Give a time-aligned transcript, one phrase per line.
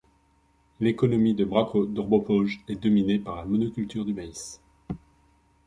[0.79, 4.59] L'économie de Bačko Dobro Polje est dominée par la monoculture du maïs.